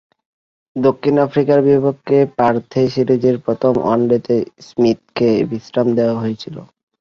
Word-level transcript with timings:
দক্ষিণ 0.75 1.15
আফ্রিকার 1.25 1.59
বিপক্ষে 1.67 2.17
পার্থে 2.37 2.81
সিরিজের 2.93 3.35
প্রথম 3.45 3.73
ওয়ানডেতে 3.79 4.35
স্মিথকে 4.67 5.29
বিশ্রাম 5.51 5.87
দেওয়া 5.97 6.15
হয়েছিল। 6.21 6.55